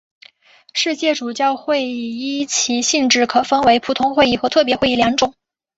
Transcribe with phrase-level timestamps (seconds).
[0.73, 5.35] 世界主教会议依其性质可分为普通会议和特别会议两种。